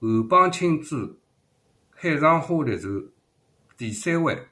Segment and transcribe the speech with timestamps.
[0.00, 1.18] 后帮青珠，
[1.90, 3.04] 海上花栗船，
[3.76, 4.48] 第三位，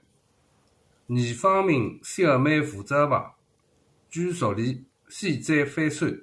[1.06, 3.34] 倪方明，小妹负责房，
[4.10, 6.20] 据熟里，西载翻船。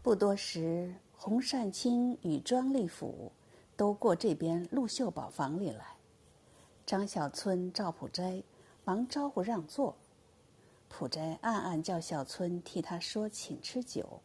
[0.00, 3.32] 不多时，洪善清与庄立甫
[3.76, 5.96] 都过这边陆秀宝房里来。
[6.86, 8.44] 张小春、赵普斋
[8.84, 9.98] 忙招呼让座，
[10.88, 14.22] 普斋暗暗叫小春替他说请吃酒。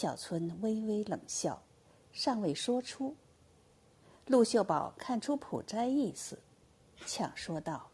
[0.00, 1.64] 小春微微冷笑，
[2.12, 3.16] 尚未说出。
[4.26, 6.38] 陆秀宝看出普斋意思，
[7.04, 7.90] 抢说道：“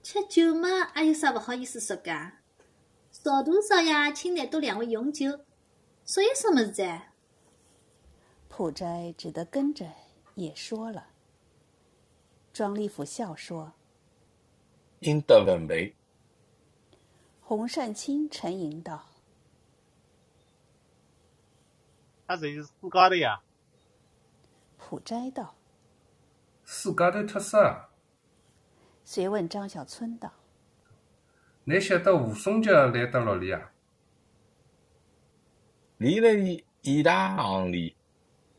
[0.00, 2.34] 吃酒嘛，还有啥不好意思说噶？
[3.10, 5.40] 少大少爷请来多两位用酒。”
[6.06, 7.14] 说有什么事在？
[8.48, 9.84] 普斋只得跟着
[10.36, 11.08] 也说了。
[12.52, 13.72] 庄立甫笑说
[15.02, 15.96] ：“应得文赔。”
[17.42, 19.06] 洪善清沉吟道
[22.30, 23.40] ：“他这是自家的呀。”
[24.78, 25.56] 普斋道
[26.62, 27.88] ：“自家的特色。”
[29.04, 30.32] 随问张小春道
[31.64, 33.72] ：“你晓得吴松杰来得哪里啊？”
[35.98, 37.96] 离了里颐大行里，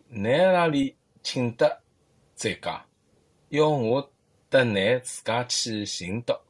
[0.09, 1.81] 乃那里请得
[2.35, 2.85] 再讲，
[3.47, 4.11] 要我
[4.49, 6.41] 得乃自家去寻得。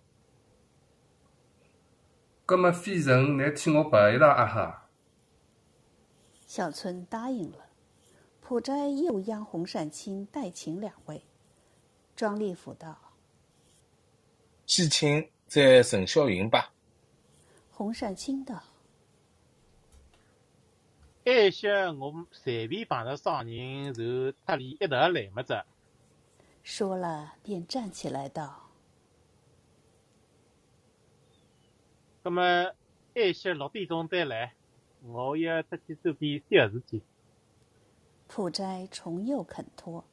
[2.47, 4.80] 葛么费城乃替我陪一趟阿哈。
[6.52, 7.66] 小春答应了。
[8.41, 11.23] 普斋又央洪善清代请两位。
[12.13, 12.93] 庄立甫道
[14.67, 16.73] ：“去请在陈小云吧。”
[17.71, 18.61] 洪善清道。
[21.23, 25.63] 埃些我随便碰着商人，就特里一道来么子。
[26.63, 28.69] 说了，便站起来道
[32.23, 32.73] ：“那么
[33.13, 34.53] 埃些六点钟再来，
[35.05, 37.02] 我要出去做点小事情。”
[38.27, 40.03] 普斋重又肯托。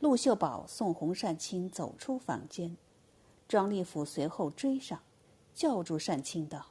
[0.00, 2.76] 陆秀宝送洪善清走出房间，
[3.46, 5.00] 庄立甫随后追上，
[5.54, 6.66] 叫住善清道：“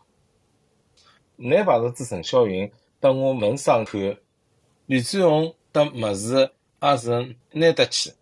[1.38, 2.71] 你把着只陈小云。”
[3.01, 3.99] 等我门上看，
[4.85, 6.51] 吕志红的么子
[6.83, 8.13] 也是拿得去。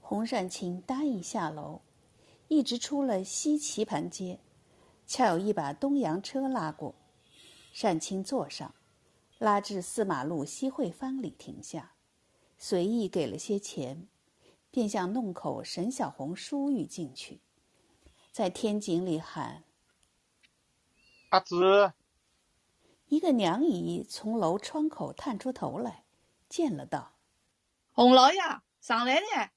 [0.00, 1.82] 洪善清答应下楼，
[2.48, 4.38] 一直出了西棋盘街，
[5.06, 6.94] 恰有一把东洋车拉过，
[7.78, 8.74] 善清坐上，
[9.36, 11.92] 拉至四马路西汇坊里停下，
[12.56, 14.08] 随意给了些钱，
[14.70, 17.42] 便向弄口沈小红疏玉进去，
[18.32, 19.64] 在天井里喊
[21.28, 21.92] ：“阿紫。”
[23.08, 26.06] 一个娘姨从楼窗口探出头来，
[26.48, 27.12] 见了道
[27.92, 28.40] ：“洪老爷
[28.80, 29.52] 上来了。”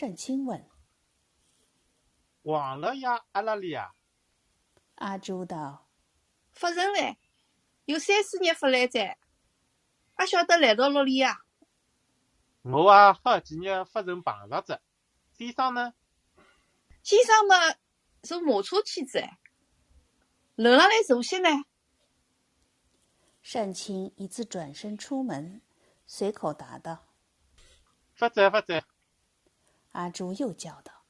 [0.00, 0.66] 单青问
[2.44, 3.92] ：“王老爷阿哪里啊？”
[4.96, 5.81] 阿朱道
[6.52, 7.18] ：“发人嘞，
[7.84, 9.18] 有三四日发来哉？
[10.14, 11.40] 阿晓得来到哪里呀？”
[12.62, 14.80] 我啊，好几日发人碰着着。
[15.36, 15.94] 先生呢？
[17.02, 17.56] 先生嘛，
[18.22, 19.20] 坐马车去着。
[20.54, 21.48] 楼上来坐些呢？
[23.52, 25.60] 单清一次转身出门，
[26.06, 27.04] 随口答道
[28.14, 28.84] ：“发财发财。”
[29.90, 31.04] 阿朱又叫道：“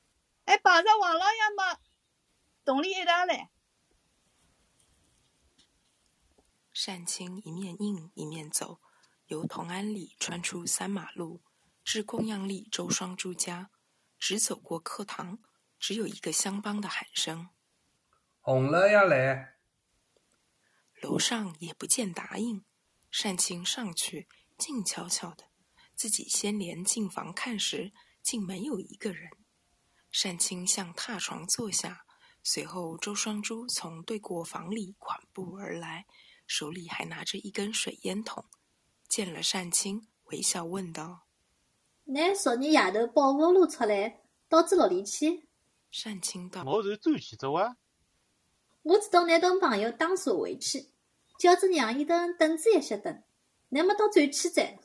[0.47, 1.79] 哎，碰着王老爷嘛，
[2.65, 3.51] 同里一道来。”
[6.85, 8.81] 单清一面应一面走，
[9.27, 11.41] 由同安里穿出三马路，
[11.85, 13.71] 至供养里周双珠家，
[14.19, 15.39] 只走过课堂，
[15.79, 17.51] 只有一个相帮的喊声
[18.41, 19.55] ：“洪老爷来。”
[21.01, 22.65] 楼上也不见答应，
[23.23, 24.29] 单清上去，
[24.59, 25.51] 静悄悄的，
[25.95, 27.93] 自己先连进房看时，
[28.23, 29.31] 竟没有一个人。
[30.11, 32.05] 单清向榻床坐下，
[32.43, 36.07] 随后周双珠从对过房里款步而来，
[36.55, 38.45] 手里还拿着一根水烟筒，
[39.09, 41.23] 见了单清，微笑问道
[42.05, 44.21] ：“乃昨日夜头宝福路出来，
[44.51, 45.49] 到子哪里去？”
[46.05, 47.79] 单清道：“我是转去走啊。”
[48.85, 50.91] 我知道，你同朋友打车回去。
[51.39, 53.25] 叫子娘一等等子一些等，
[53.71, 54.79] 那么到转去再。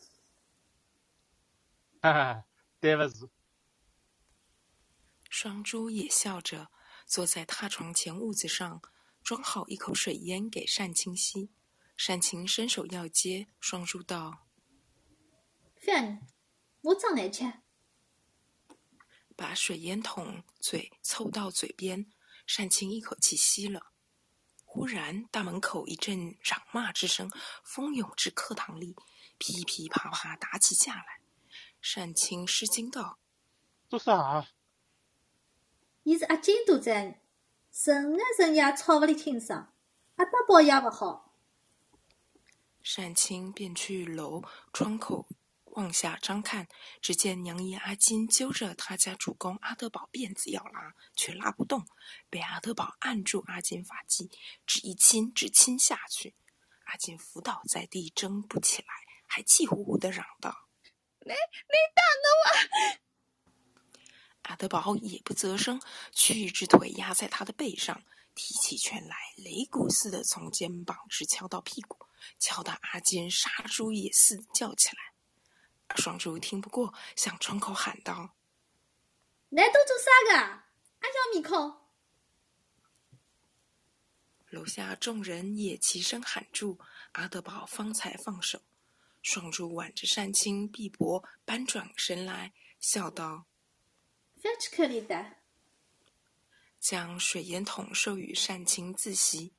[2.02, 2.46] 哈哈，
[2.80, 3.30] 对不住。
[5.30, 6.70] 双珠也笑着
[7.06, 8.82] 坐在榻床前屋子上，
[9.28, 11.50] 装好一口水烟给单清吸。
[12.08, 14.48] 单清伸手要接，双珠道
[15.76, 16.26] ：“饭，
[16.80, 17.44] 我装来吃。”
[19.36, 22.10] 把水烟筒嘴凑到嘴边，
[22.56, 23.92] 单清一口气吸了。
[24.64, 27.30] 忽然，大门口一阵嚷骂之声，
[27.66, 28.96] 蜂涌至课堂里，
[29.38, 31.20] 噼噼啪啪打起架来。
[31.82, 33.20] 单清失惊道
[33.90, 34.48] ：“做啥？”
[36.04, 37.27] 你是阿金都在，
[37.80, 39.72] 成日成夜吵勿离清爽，
[40.16, 41.36] 阿德宝也不好。
[42.96, 44.44] 单青便去楼
[44.74, 45.28] 窗口
[45.66, 46.68] 往下张看，
[47.04, 51.86] 只见娘姨阿金揪着他家主公阿德宝辫子要拉，却拉不动，
[52.32, 54.28] 被阿德宝按住阿金发髻，
[54.66, 56.34] 只一亲，只亲下去。
[56.86, 58.88] 阿金伏倒在地，挣不起来，
[59.28, 60.66] 还气呼呼的嚷道
[61.22, 61.36] ：“你你
[61.94, 63.07] 打我
[64.48, 65.82] 啊！”阿德宝也不择声，
[66.14, 68.02] 屈一只腿压在他的背上，
[68.34, 71.98] 提起拳来，擂鼓似的从肩膀直敲到屁股，
[72.40, 75.14] 敲得阿金杀猪也似的叫起来。
[75.96, 78.36] 双珠听不过，向窗口喊道
[79.50, 80.38] ：“来都做啥个？
[81.00, 81.82] 阿要面孔！”
[84.50, 86.80] 楼下众人也齐声喊住，
[87.14, 88.62] 阿德宝方才放手。
[89.22, 93.57] 双珠挽着单青臂膊，扳转身来，笑道：“不要去可怜的。”
[96.80, 99.54] 将水烟筒授予单青自吸。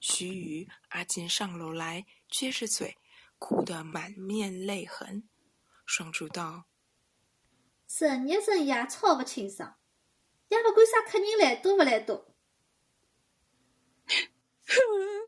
[0.00, 2.96] 须臾，阿金上楼来，撅着嘴，
[3.38, 5.28] 哭得满面泪痕。
[5.86, 6.66] 双珠道
[7.88, 9.78] ：“整日整夜吵不清爽，
[10.48, 12.34] 也不管啥客人来多不来多。”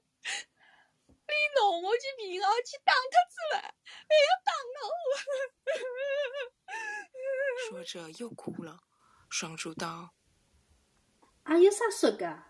[1.41, 4.83] 你弄我去病号去打他子了，还要打我！
[7.71, 8.81] 说着又哭了。
[9.31, 10.15] 双珠道
[11.45, 12.45] ：“啊有啥说个？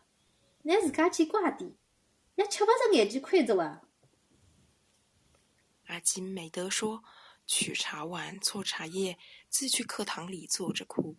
[0.62, 1.76] 你自家去挂点，
[2.34, 3.82] 也吃不着眼睛亏着哇！”
[5.87, 7.04] 阿金没得说，
[7.46, 11.16] 取茶碗搓茶叶，自去课堂里坐着哭。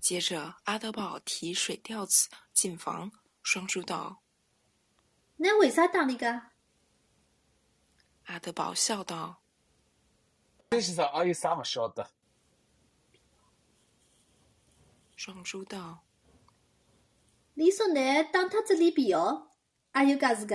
[0.00, 3.12] 接着阿德宝提水吊子进房，
[3.42, 4.22] 双珠道
[5.36, 6.47] ：“那为啥打你个？”
[8.28, 9.40] 阿德宝笑道
[10.70, 12.06] ：“孙先生还有啥不晓得？”
[15.16, 16.04] 双珠道
[17.54, 17.94] ：“你说你
[18.30, 19.52] 打他这里比哦，
[19.90, 20.54] 还有噶子个？”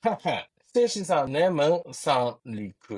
[0.00, 2.96] 哈哈，三先生，乃问上里看，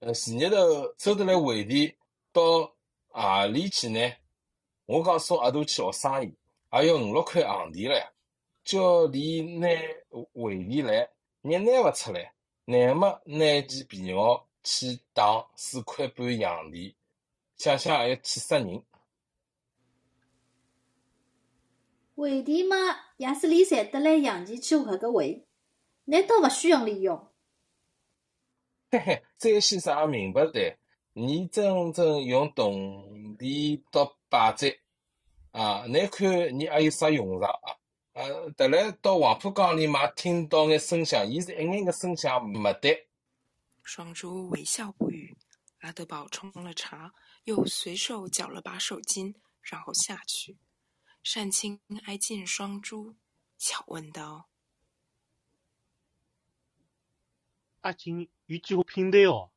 [0.00, 1.96] 呃，前日头走得来回地
[2.32, 2.74] 到
[3.10, 4.12] 何里去呢？
[4.86, 6.36] 我讲送阿杜去学生意，
[6.68, 8.08] 还要五六块行钿唻，
[8.64, 9.68] 叫你拿
[10.32, 11.13] 回地来。
[11.46, 12.32] 你拿勿出来，
[12.64, 16.94] 乃末拿件皮袄去打四块半洋钿，
[17.58, 18.82] 想想还要气死人。
[22.16, 22.76] 回钿嘛，
[23.18, 25.44] 也是你赚得来洋钱去换个回，
[26.06, 27.28] 难道勿需要利用？
[28.90, 30.78] 嘿嘿，詹先生也明白的，
[31.12, 34.78] 你真正用铜钿到摆在
[35.50, 37.76] 啊，难看你还有啥用场啊？
[38.14, 43.08] 呃，得来到黄浦江里嘛，听到眼声响，伊是一眼个声响没得。
[43.82, 45.36] 双珠微笑不语。
[45.80, 47.12] 阿德宝冲了茶，
[47.42, 50.56] 又随手搅了把手巾，然后下去。
[51.24, 53.16] 单青挨近双珠，
[53.58, 54.48] 巧问道
[57.82, 59.50] ：“阿金有几个拼对哦。”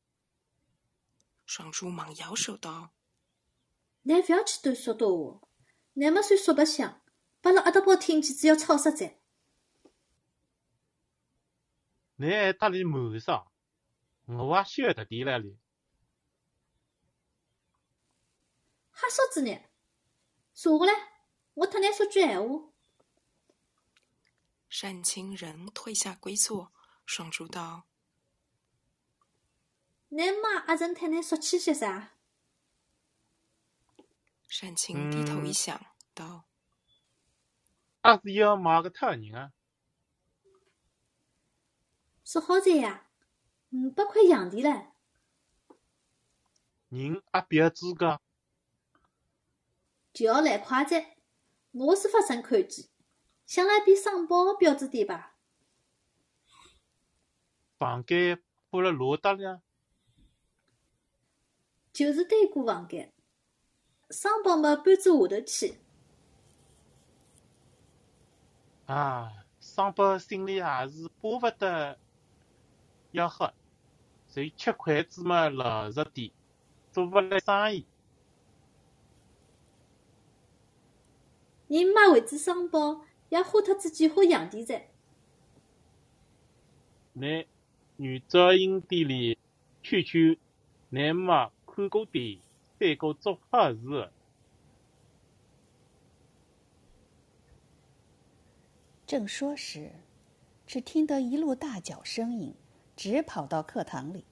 [1.46, 2.90] 双珠忙摇手道
[4.02, 5.48] ：“你不要去多说多话，
[5.94, 7.00] 那么算说白相。”
[7.48, 9.18] 把拉阿德宝听见，只要吵死在。
[12.16, 13.50] 你还搭理满上，
[14.26, 15.56] 我也晓得点了哩。
[18.90, 19.58] 哈啥子呢？
[20.52, 21.22] 坐下来，
[21.54, 22.70] 我特你说句闲话。
[24.68, 26.70] 单青人退下归坐，
[27.06, 27.86] 双珠道
[30.08, 32.12] ：“你妈阿曾特你说起些啥？”
[34.60, 35.80] 单青低头一想，
[36.12, 36.47] 道。
[38.02, 39.52] 阿是要买个特人啊！
[42.24, 43.08] 说好在呀，
[43.70, 44.92] 五百块洋钿了。
[46.88, 48.20] 人阿别知个，
[50.12, 51.16] 就要来快哉！
[51.72, 52.86] 我是发生看见，
[53.46, 55.36] 想来比商宝标志点吧。
[57.78, 59.62] 房间铺了偌大了？
[61.92, 63.12] 就是对过房间，
[64.10, 65.78] 商宝嘛搬至下头去。
[68.88, 69.30] 啊，
[69.60, 71.98] 商宝心里也是巴不得
[73.10, 73.52] 要喝，
[74.30, 76.30] 就吃筷子嘛老实点，
[76.90, 77.84] 做不来生意。
[81.66, 84.86] 人妈为子商宝，也花脱自己花洋钿噻。
[87.12, 87.46] 你
[87.96, 89.38] 女照应店里
[89.82, 90.38] 劝劝，
[90.88, 92.38] 你妈看过店，
[92.78, 94.10] 三个做好事。
[99.08, 99.90] 正说时，
[100.66, 102.54] 只听得一路大脚声音，
[102.94, 104.26] 直跑到课堂里，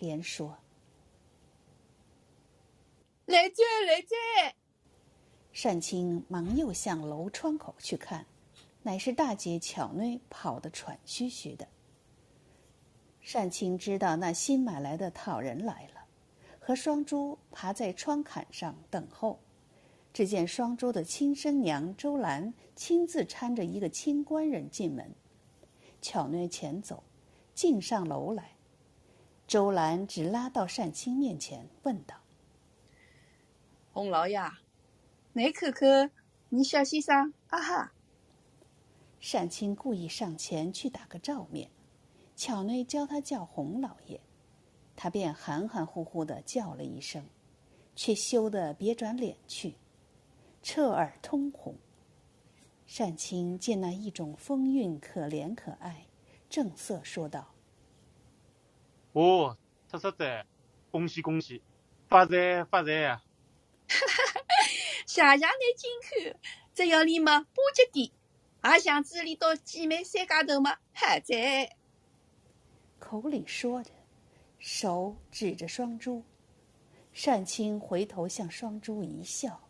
[0.00, 0.58] 连说
[3.26, 4.16] ：“来追，来追！”
[5.62, 8.26] 单青忙又向楼窗口去看，
[8.82, 11.68] 乃是大姐巧妹跑得喘吁吁的，
[13.32, 16.06] 单青知道那新买来的讨人来了，
[16.58, 19.38] 和双珠爬在窗槛上等候。
[20.18, 25.14] 只见双周的亲生娘周兰亲自搀着一个清官人进门，
[26.02, 27.04] 巧虐前走，
[27.54, 28.56] 进上楼来。
[29.46, 32.16] 周兰只拉到单青面前，问道
[33.94, 34.40] ：“洪老爷，
[35.34, 36.10] 你看看
[36.48, 37.92] 你小先生啊哈？”
[39.22, 41.70] 单青故意上前去打个照面。
[42.34, 44.20] 巧内教他叫洪老爷，
[44.96, 47.24] 他便含含糊糊的叫了一声，
[47.94, 49.76] 却羞得别转脸去，
[50.70, 51.78] 侧耳通红。
[52.98, 56.08] 单青见那一种风韵可怜可爱，
[56.50, 57.54] 正色说道
[59.12, 59.56] ：“哦，
[59.88, 60.44] 特色仔，
[60.90, 61.62] 恭喜恭喜，
[62.06, 63.24] 发财发财啊！
[63.88, 63.96] ”哈
[64.34, 64.40] 哈，
[65.06, 65.90] 谢谢你金
[66.34, 66.38] 口，
[66.74, 68.10] 只要你们巴结点，
[68.70, 71.76] 也想子里到姐妹三家头嘛，还在。
[72.98, 73.90] 口里说着，
[74.58, 76.24] 手指着双珠。
[77.24, 79.62] 单青回头向双珠一笑，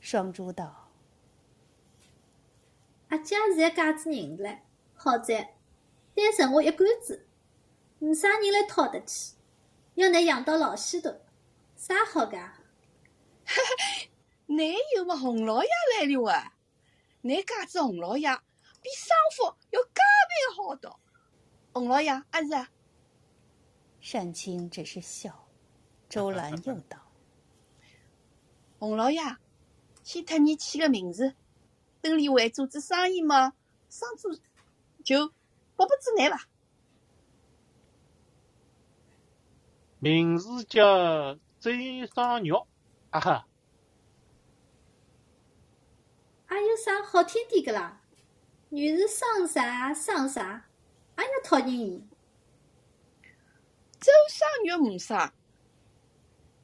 [0.00, 0.90] 双珠道
[3.08, 4.60] ：“阿姐现在嫁子人了，
[4.94, 5.54] 好在
[6.14, 7.26] 单剩我一杆子，
[7.98, 9.36] 没啥人来讨得起，
[9.94, 11.14] 要拿养到老许头，
[11.76, 12.36] 啥好噶？”
[13.44, 14.08] 哈哈，
[14.46, 16.54] 你有么洪老爷来了啊？
[17.22, 18.28] 你家子洪老爷
[18.80, 21.00] 比生父要加倍好到。
[21.72, 22.68] 洪老爷，阿是？
[24.12, 25.48] 单青只是笑。
[26.08, 26.98] 周兰又道
[28.78, 29.20] ：“洪老爷，
[30.08, 31.34] 先特你起个名字，
[32.00, 33.52] 等你会做只生意嘛，
[33.90, 34.34] 生做
[35.04, 35.28] 就
[35.76, 36.48] 百不之难吧。”
[40.00, 41.70] 名字叫周
[42.14, 42.54] 双玉，
[43.10, 43.46] 啊哈！
[46.46, 48.00] 还有啥好听点个啦？
[48.70, 50.70] 女是生啥生啥？
[51.16, 52.02] 俺要讨厌伊。
[54.00, 55.34] 周双玉没啥，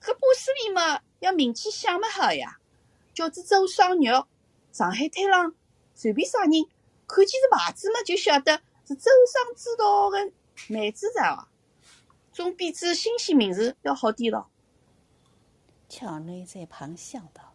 [0.00, 2.58] 可巴士里嘛要名气响么好呀？
[3.14, 4.26] 叫子周双肉，
[4.72, 5.54] 上海滩上
[5.94, 6.50] 随便啥人
[7.06, 10.32] 看见是牌子嘛，就晓得是周双知道的
[10.68, 11.48] 妹子场啊，
[12.32, 14.50] 总比子新鲜名字要好点咯。
[15.88, 17.54] 巧内在旁笑道：“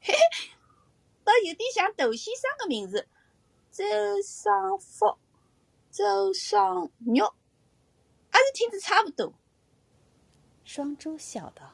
[0.00, 0.50] 嘿嘿，
[1.24, 3.08] 倒有点像窦先生的名字。”
[3.72, 3.84] 周
[4.22, 5.16] 双福、
[5.90, 7.20] 周双玉，
[8.30, 9.32] 还是听着差不多。
[10.64, 11.72] 双珠笑道：“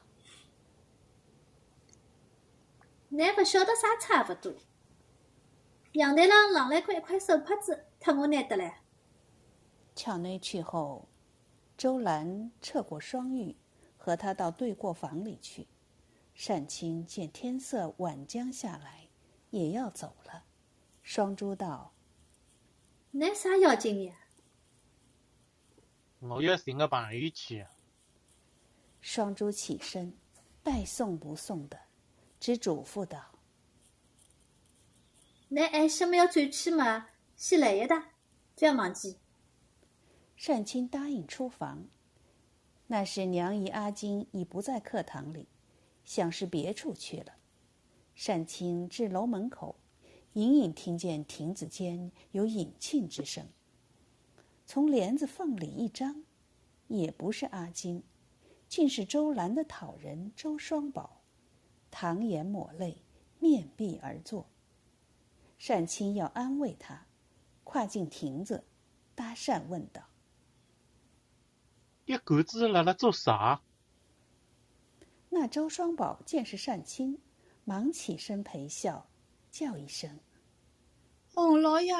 [3.09, 4.53] 你不晓得啥差不多？
[5.93, 8.81] 阳台上晾了块一块手帕子，特我拿得来。”
[9.95, 11.07] 巧内去后，
[11.77, 13.55] 周兰撤过双玉，
[13.97, 15.67] 和他到对过房里去。
[16.35, 19.07] 单青见天色晚将下来，
[19.49, 20.43] 也要走了。
[21.01, 21.93] 双珠道
[23.09, 24.15] ：“那啥要紧呀？
[26.19, 27.65] 我要寻个朋友去。”
[29.01, 30.15] 双珠起身，
[30.61, 31.79] 拜送不送的，
[32.39, 33.39] 只嘱咐道
[35.49, 37.09] ：“那还什么要转去嘛？
[37.35, 38.11] 先来一打，
[38.55, 39.17] 不要忘记。”
[40.45, 41.85] 单清答应出房。
[42.87, 45.47] 那时娘姨阿金已不在课堂里，
[46.05, 47.33] 想是别处去了。
[48.25, 49.75] 单清至楼门口。
[50.33, 53.47] 隐隐听见亭子间有引磬之声。
[54.67, 56.23] 从帘子缝里一张，
[56.89, 58.03] 也不是阿金，
[58.69, 61.16] 竟是周兰的讨人周双宝，
[61.99, 63.01] 淌眼抹泪，
[63.39, 64.47] 面壁而坐。
[65.57, 67.07] 单亲要安慰他，
[67.63, 68.63] 跨进亭子，
[69.15, 70.03] 搭讪问道
[72.05, 73.63] ：“一个子辣辣做啥？”
[75.29, 77.19] 那周双宝见是单亲，
[77.63, 79.09] 忙起身陪笑，
[79.49, 80.19] 叫一声。
[81.33, 81.95] 洪老爷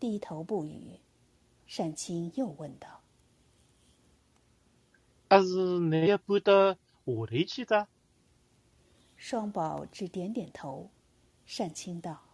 [0.00, 0.98] 低头不语，
[1.76, 3.00] 单亲又问道
[5.28, 7.86] ：“阿是你要搬到下头去的？”
[9.24, 10.90] 双宝只点点头。
[11.46, 12.24] 善清道：“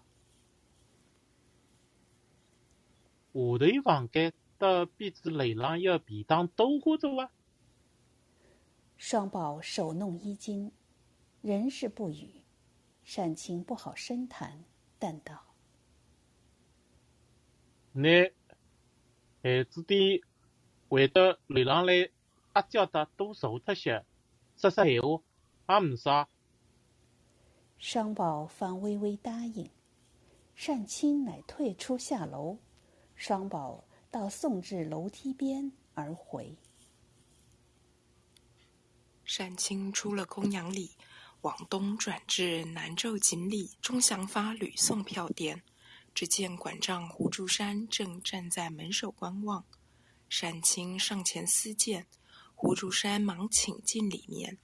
[3.30, 7.30] 下头房间倒比子楼上要便当多花着哇。”
[8.96, 10.72] 双宝手弄衣襟，
[11.42, 12.40] 仍是不语。
[13.04, 14.64] 善清不好深谈，
[14.98, 15.44] 但道。
[17.92, 18.32] 那
[19.42, 20.24] 孩子的
[20.88, 22.08] 回到楼上来，
[22.54, 24.06] 阿叫他多坐脱些，
[24.56, 25.22] 说说闲话，
[25.74, 26.26] 也没啥。
[27.78, 29.70] 双宝方微微答应，
[30.66, 32.58] 单青乃退出下楼，
[33.14, 36.56] 双宝到送至楼梯边而回。
[39.36, 40.90] 单青出了公羊里，
[41.42, 45.62] 往东转至南州锦里钟祥发吕宋票店。
[46.12, 49.64] 只见馆长胡竹山正站在门首观望。
[50.40, 52.08] 单青上前私见，
[52.56, 54.58] 胡竹山忙请进里面。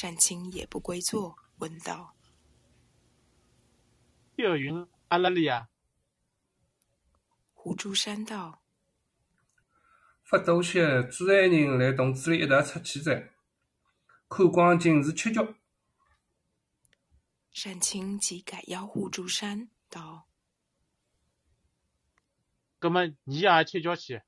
[0.00, 2.14] 单青也不归坐，问道
[4.36, 5.68] ：“小云阿拉利亚？”
[7.52, 8.62] 胡竹山道
[10.22, 13.32] ：“发多些珠海人来洞子里一道出去噻，
[14.28, 15.54] 看光景是吃脚。”
[17.52, 20.28] 山青即改邀胡竹山道
[22.78, 24.22] ：“葛么你也吃脚去？”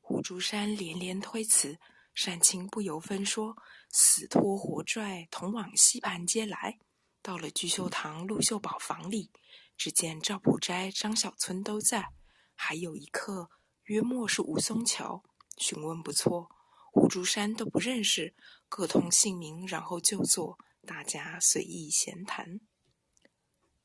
[0.00, 1.78] 胡竹山连连推辞，
[2.14, 3.56] 单青不由分说，
[3.90, 6.80] 死拖活拽，同往西盘街来。
[7.22, 9.30] 到了聚秀堂陆秀宝房里，
[9.76, 12.12] 只见赵普斋、张小村都在，
[12.54, 13.50] 还有一客，
[13.84, 15.22] 约莫是吴松桥。
[15.58, 16.50] 询问不错，
[16.94, 18.34] 吴竹山都不认识，
[18.68, 22.60] 各通姓名，然后就坐，大家随意闲谈。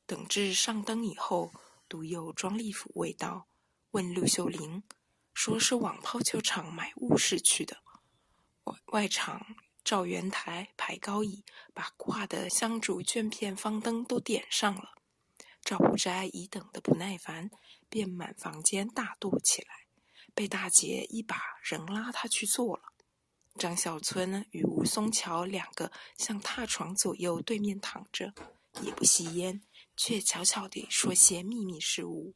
[0.06, 1.52] 等至上灯以后，
[1.88, 3.48] 独有庄立甫未到，
[3.90, 4.82] 问陆秀玲。
[5.34, 7.76] 说是往抛球场买物事去的。
[8.64, 9.44] 外外场
[9.86, 14.96] 照圆台排高椅，把挂的香烛、绢片、方灯都点上了。
[15.62, 17.52] 赵普斋已等得不耐烦，
[17.88, 19.86] 便满房间大跺起来，
[20.34, 22.82] 被大姐一把仍拉他去坐了。
[23.56, 28.34] 张小村与吴松桥两个向榻床左右对面躺着，
[28.82, 29.62] 也不吸烟，
[29.96, 32.34] 却悄悄地说些秘密事物。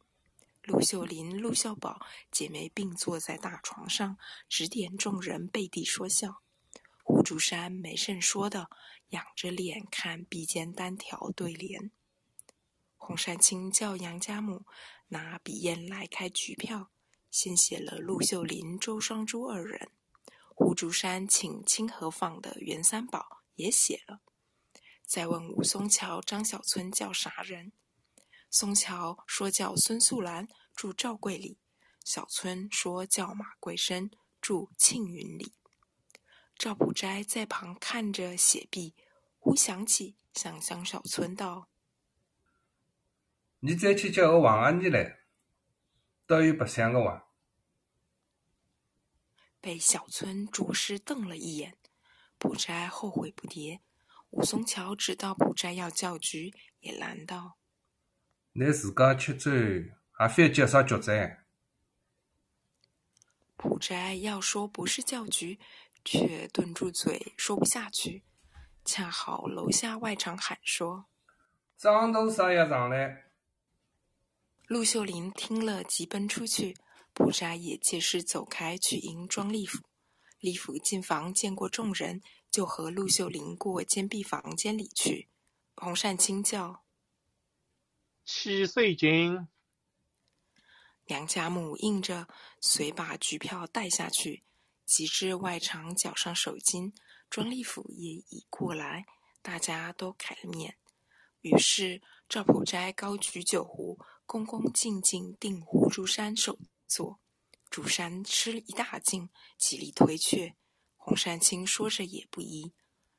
[0.62, 4.16] 陆秀林、陆秀宝姐妹并坐在大床上，
[4.48, 6.42] 指点众人背地说笑。
[7.20, 8.70] 胡竹山没甚说的，
[9.10, 11.90] 仰着脸看壁间单条对联。
[12.96, 14.64] 洪善清叫杨家母
[15.08, 16.90] 拿笔砚来开局票，
[17.30, 19.90] 先写了陆秀林、周双珠二人。
[20.54, 24.22] 胡竹山请清河坊的袁三宝也写了。
[25.04, 27.72] 再问吴松桥、张小村叫啥人？
[28.48, 31.58] 松桥说叫孙素兰，住赵贵里；
[32.02, 35.52] 小村说叫马桂生，住庆云里。
[36.60, 38.94] 赵普斋在旁看着写毕，
[39.38, 41.70] 忽想起，向向小村道
[43.60, 45.20] ：“你再去叫个王阿姨来，
[46.26, 47.24] 倒有白相个哇。”
[49.58, 51.78] 被小村着实瞪了一眼，
[52.36, 53.80] 普斋后悔不迭。
[54.28, 57.56] 武松桥知道普斋要叫局，也拦道。
[58.52, 59.50] 你自家吃粥，
[60.10, 61.38] 还非要叫啥局噻？
[63.56, 65.58] 普斋要说不是叫局，
[66.04, 68.24] 却顿住嘴，说不下去。
[68.84, 71.06] 恰好楼下外场喊说
[71.76, 73.30] ：“张东少爷上来。”
[74.66, 76.76] 陆秀玲听了，急奔出去。
[77.12, 79.82] 普斋也借势走开，去迎庄立甫。
[80.38, 85.28] 立甫进房见过众人，就和陆秀玲过监壁房间里去。
[85.74, 86.84] 洪善清叫。
[88.24, 89.48] 七岁金，
[91.04, 92.28] 梁家母应着，
[92.60, 94.44] 随把局票带下去。
[94.90, 96.92] 及至外场脚上手巾，
[97.30, 99.06] 庄立甫也已过来，
[99.40, 100.76] 大家都开了面。
[101.42, 107.20] 于是赵普斋高举酒壶，恭恭敬敬定胡竹山首座。
[107.70, 110.56] 竹山吃了一大惊，极力推却。
[110.96, 112.72] 洪善清说着也不依，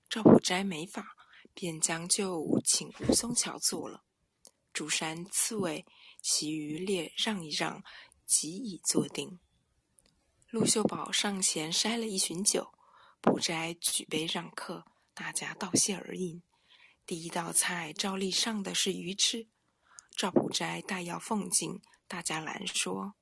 [0.10, 1.16] 赵普斋没法，
[1.54, 4.04] 便将就请吴松桥坐了。
[4.74, 5.86] 竹山刺猬，
[6.22, 7.82] 其余列让一让，
[8.26, 9.40] 即已坐定。
[10.52, 12.74] 陆秀宝上前筛了一巡酒，
[13.22, 16.44] 普斋举杯让客，大家道谢而饮。
[17.06, 19.48] 第一道菜照例上的是鱼翅，
[20.14, 23.14] 赵普斋待要奉敬，大家拦说：“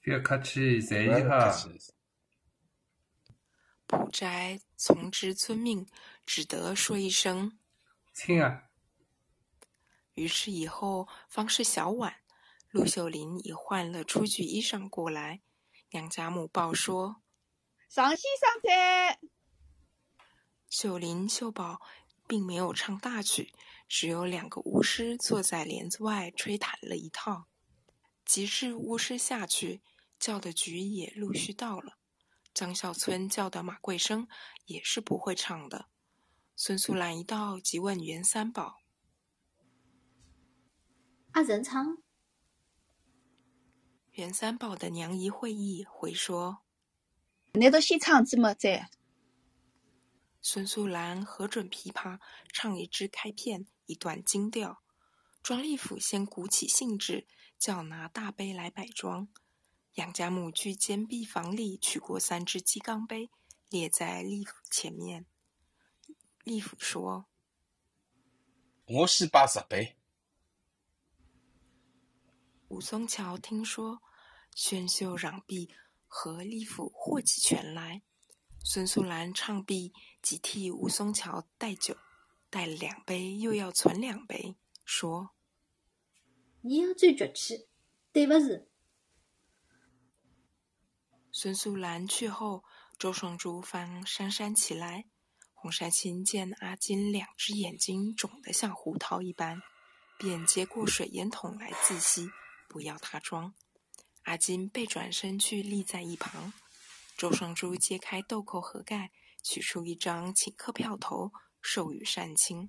[0.00, 1.54] 别客气，随意哈。”
[3.86, 5.86] 普斋从之遵命，
[6.24, 7.58] 只得说一声
[8.14, 8.62] ：“请啊。”
[10.14, 12.16] 于是以后方是小碗，
[12.70, 15.42] 陆秀林已换了出具衣裳过来。
[15.90, 17.22] 杨家母报说
[17.88, 19.20] ：“上先生在。”
[20.68, 21.80] 秀林、秀宝
[22.26, 23.54] 并没有唱大曲，
[23.88, 27.46] 只有两个巫师坐在帘子外吹弹了一套。
[28.24, 29.80] 及至巫师下去，
[30.18, 31.98] 叫的局也陆续到了。
[32.52, 34.26] 张孝村叫的马桂生
[34.64, 35.88] 也是不会唱的。
[36.56, 38.78] 孙素兰一到，即问袁三宝。
[41.32, 41.98] 阿人唱，
[44.16, 46.62] 袁三宝的娘姨会议回说
[47.52, 48.54] ：“难道先唱子么？
[48.54, 48.88] 在。”
[50.40, 52.18] 孙素兰核准琵琶
[52.50, 54.82] 唱一支开片，一段京调。
[55.42, 57.26] 庄立甫先鼓起兴致，
[57.58, 59.28] 叫拿大杯来摆装。
[59.96, 63.28] 杨家母去间壁房里取过三只鸡缸杯，
[63.68, 65.26] 列在立甫前面。
[66.42, 67.26] 立甫说
[68.88, 69.94] ：“我先摆十杯。”
[72.68, 74.02] 武松桥听说
[74.56, 75.68] 宣秀攘臂
[76.06, 78.00] 和李府获起拳来，
[78.64, 79.92] 孙素兰唱毕，
[80.22, 81.94] 即替吴松桥带酒，
[82.48, 85.34] 带了两杯，又要存两杯，说
[86.64, 87.68] ：“你要转脚去，
[88.10, 88.66] 对不住。”
[91.30, 92.64] 孙素兰去后，
[92.98, 95.04] 周双珠方姗姗起来。
[95.52, 99.60] 洪善清见阿金两只眼睛肿得像胡桃一般，
[100.18, 102.30] 便接过水烟筒来自吸，
[102.68, 103.54] 不要他装。
[104.26, 106.52] 阿金背转身去，立在一旁。
[107.16, 111.30] 周双珠揭开豆蔻盒盖，取出一张请客票头，
[111.62, 112.68] 授予善清。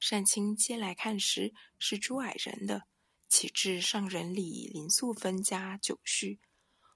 [0.00, 2.84] 善清接来看时，是朱矮人的，
[3.28, 6.40] 启至上人里林素芬家酒序，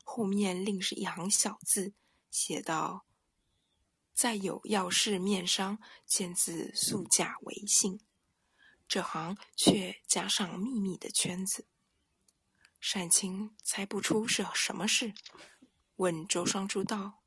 [0.02, 1.92] 后面另是一行小字，
[2.30, 3.04] 写道。
[4.14, 8.00] 再有要事面商，见字速假为信。
[8.88, 11.66] 这行却加上秘密的圈子。
[12.80, 15.12] 单清猜不出是什么事，
[15.96, 17.22] 问周双珠道：“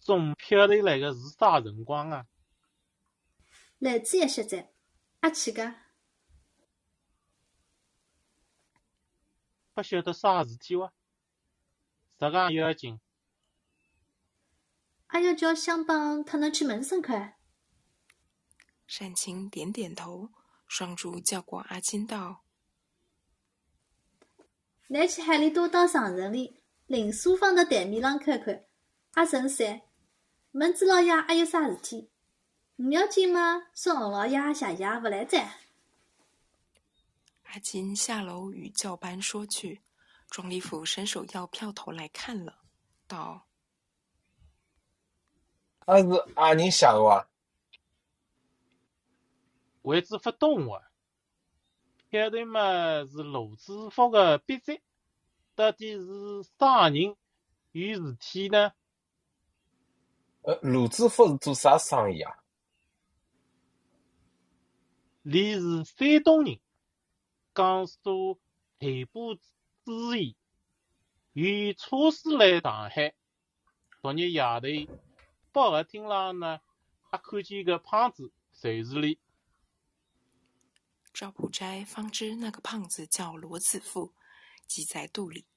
[0.00, 2.26] 送票头来个是啥辰光啊？”
[3.78, 4.72] 来子一些在，
[5.20, 5.74] 阿去个？
[9.74, 10.92] 不晓得啥事体哇？
[12.18, 12.98] 啥个要紧？
[15.08, 17.36] 阿要叫相帮他能去门上看。
[18.88, 20.30] 单青点点头，
[20.66, 22.44] 双珠叫过阿金道
[24.88, 28.64] ：“来去海里多到上城里林素芳的台面上看看。
[29.12, 29.82] 阿陈三，
[30.52, 32.10] 问朱老爷还有啥事体？
[32.76, 35.58] 唔要紧嘛，说洪老爷谢谢不来哉。”
[37.44, 39.80] 阿金下楼与教班说去，
[40.30, 42.58] 庄立甫伸手要票头来看了，
[43.06, 43.46] 道。
[45.86, 47.26] 阿是阿人写的哇？
[49.82, 50.87] 位置不懂啊。
[52.10, 54.80] 票头嘛是罗子福的笔迹，
[55.54, 57.14] 到底是啥人
[57.72, 58.72] 有事体呢？
[60.40, 62.38] 呃，罗子福是做啥生意啊？
[65.22, 66.58] 李是山东人，
[67.54, 68.40] 江苏
[68.78, 69.42] 台布知
[69.84, 70.34] 县，
[71.34, 73.14] 与车师来上海。
[74.00, 74.94] 昨日夜头。
[75.52, 76.60] 报客厅上呢，
[77.10, 79.18] 还看见一个胖子坐住里。
[81.18, 84.14] 赵普斋方知那个胖子叫罗子富，
[84.68, 85.48] 即在肚里。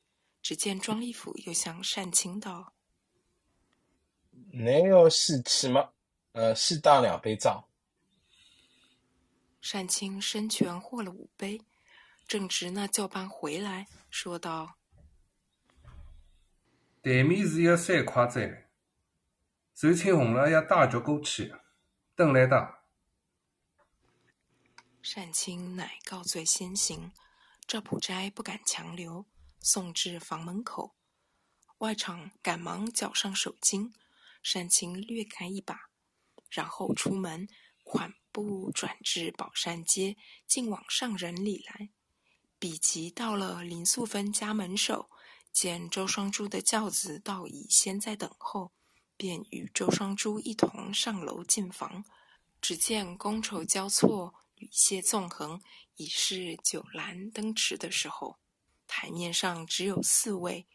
[0.42, 2.74] 只见庄立甫又向单青道
[4.52, 5.92] ：“你要西去吗？
[6.32, 7.64] 呃，西打两杯账。”
[9.62, 11.62] 单青伸拳和了五杯，
[12.28, 14.80] 正值那教班回来，说道
[17.04, 18.68] ：“对面是要三块债。”
[19.78, 21.54] 就请洪老爷带脚过去，
[22.16, 22.81] 等来打。
[25.04, 27.12] 单青乃告罪先行，
[27.68, 29.26] 赵普斋不敢强留，
[29.60, 30.96] 送至房门口。
[31.80, 33.92] 外场赶忙缴上手巾，
[34.54, 35.90] 单青略开一把，
[36.50, 37.48] 然后出门，
[37.84, 41.90] 缓步转至宝善街，竟往上人里来。
[42.60, 45.10] 比及到了林素芬家门首，
[45.52, 48.72] 见周双珠的轿子倒已先在等候。
[49.18, 52.04] 便与周双珠一同上楼进房，
[52.60, 55.60] 只见觥筹交错，雨榭纵横，
[55.96, 58.38] 已是酒阑灯迟的时候。
[58.86, 60.68] 台面上只有四位，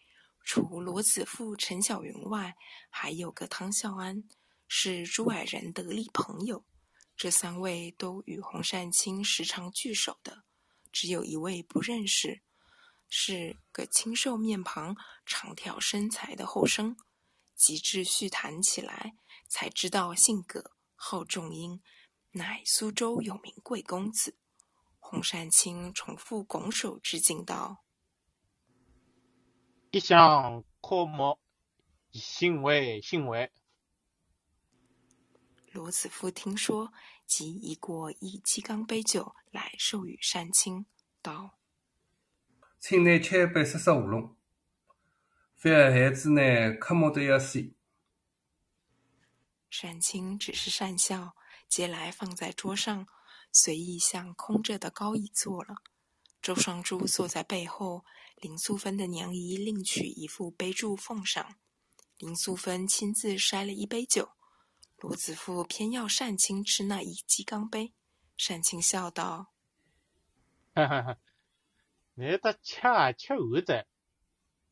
[0.43, 2.57] 除罗子富、陈小云外，
[2.91, 4.25] 还有个汤孝安，
[4.67, 6.65] 是朱矮人得力朋友。
[7.17, 10.43] 这三位都与洪善清时常聚首的，
[10.91, 12.43] 只有一位不认识，
[13.09, 16.97] 是个清瘦面庞、长条身材的后生。
[17.55, 19.17] 及至叙谈起来，
[19.49, 21.81] 才知道姓葛，号仲英，
[22.37, 24.37] 乃苏州有名贵公子。
[24.99, 27.85] 洪善清重复拱手致敬道
[29.91, 31.41] ：“一向阔莫，
[32.13, 33.51] 幸会幸会。”
[35.73, 36.93] 罗子夫听说，
[37.27, 40.85] 即移过一鸡缸杯酒来授予善清，
[41.23, 41.57] 道
[42.79, 44.37] ：“请拿吃一杯杀杀喉咙。”
[45.57, 47.73] 反而孩子呢，可莫得要死。
[49.81, 51.37] 单青只是讪笑，
[51.69, 53.07] 接来放在桌上，
[53.53, 55.77] 随意向空着的高椅坐了。
[56.41, 58.05] 周双珠坐在背后，
[58.37, 61.57] 林素芬的娘姨另取一副杯柱奉上。
[62.19, 64.31] 林素芬亲自筛了一杯酒，
[64.99, 67.95] 罗子富偏要单清吃那一鸡缸杯。
[68.37, 69.53] 单清笑道
[70.75, 71.19] ：“哈哈哈，
[72.15, 73.87] 你得吃啊吃完再。”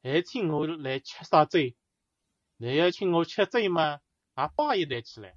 [0.03, 1.77] 还请我来吃啥醉？
[2.59, 4.01] 你要请我吃醉吗？
[4.37, 5.37] 也包一袋起来。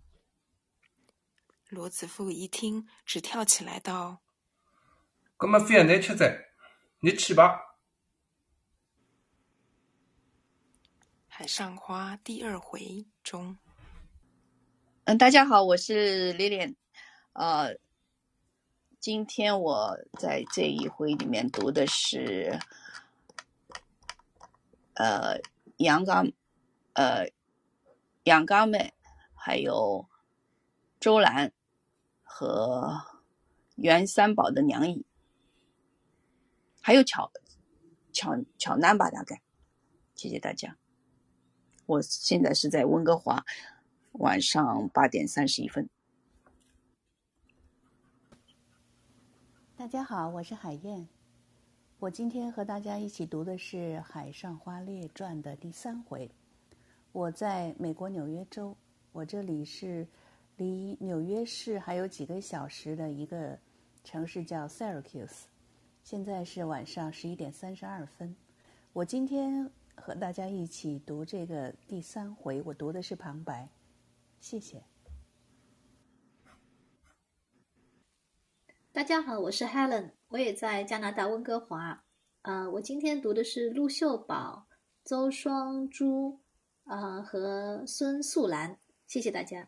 [1.69, 4.21] 罗子富一听，直跳起来道
[5.37, 6.47] ：“搿么非要你吃醉？
[7.01, 7.77] 你去吧。
[11.27, 13.57] 海上花第二回中，
[15.03, 16.75] 嗯，大家好，我是 Lilian，
[17.33, 17.77] 呃，
[19.01, 22.57] 今天我在这一回里面读的是，
[24.93, 25.37] 呃，
[25.79, 26.31] 杨刚，
[26.93, 27.29] 呃，
[28.23, 28.93] 杨刚妹，
[29.35, 30.07] 还有
[30.99, 31.51] 周兰
[32.39, 33.01] 和
[33.77, 35.03] 袁三宝的娘姨，
[36.79, 37.31] 还有巧
[38.13, 39.41] 巧巧楠吧，大概，
[40.13, 40.77] 谢谢大家。
[41.87, 43.43] 我现在是在温哥华，
[44.11, 45.89] 晚上八点三十一分。
[49.75, 51.07] 大家好，我是海燕。
[51.97, 56.29] 我今天和大家一起读的是《海上花列传》的第三回。
[57.13, 58.77] 我在美国纽约州，
[59.11, 60.07] 我这里是
[60.57, 63.57] 离纽约市还有几个小时的一个
[64.03, 65.45] 城市，叫 Syracuse。
[66.03, 68.35] 现在是晚上十一点三十二分。
[68.91, 69.71] 我今天。
[69.99, 73.67] 和大家一起读这个第三回，我读的是旁白，
[74.39, 74.83] 谢谢。
[78.91, 82.03] 大家好，我是 Helen，我也在加拿大温哥华。
[82.43, 84.67] 呃，我今天读的是陆秀宝、
[85.03, 86.39] 周双珠，
[86.83, 89.67] 呃和孙素兰，谢谢大家。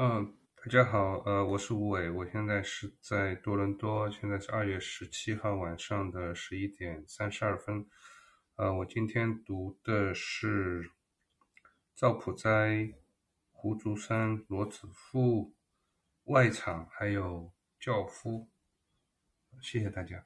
[0.00, 0.32] 嗯。
[0.54, 7.84] 大家好，呃，我是吴伟，我现在是在多伦多，现在是二月十七号晚上的十一点三十二分，
[8.54, 10.92] 呃，我今天读的是
[11.96, 12.92] 赵普斋、
[13.50, 15.52] 胡竹山、罗子富、
[16.26, 18.46] 外场还有教夫，
[19.60, 20.24] 谢谢大家。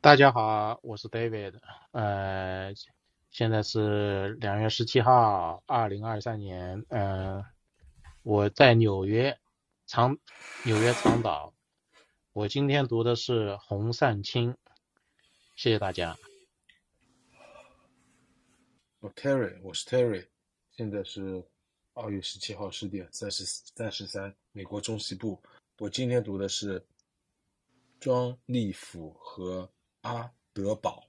[0.00, 1.58] 大家好，我是 David，
[1.90, 2.72] 呃。
[3.30, 6.84] 现在是两月十七号，二零二三年。
[6.88, 7.44] 嗯，
[8.22, 9.38] 我在纽约
[9.86, 10.18] 长
[10.64, 11.54] 纽约长岛。
[12.32, 14.56] 我今天读的是洪善清，
[15.54, 16.16] 谢谢大家。
[18.98, 20.26] 我 Terry，我是 Terry，
[20.72, 21.42] 现在是
[21.94, 25.40] 二月十七号十点三十三十三，美国中西部。
[25.78, 26.84] 我今天读的是
[28.00, 29.70] 庄立甫和
[30.02, 31.08] 阿德堡，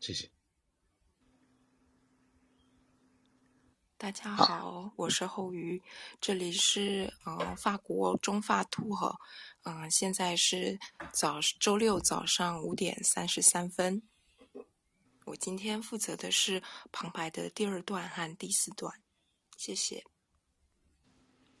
[0.00, 0.33] 谢谢。
[3.96, 5.80] 大家好，我是后鱼，
[6.20, 9.16] 这里是嗯法国中法兔哈，
[9.62, 10.78] 嗯现在是
[11.12, 14.02] 早周六早上五点三十三分。
[15.24, 16.60] 我今天负责的是
[16.92, 18.92] 旁白的第二段和第四段，
[19.56, 20.04] 谢谢。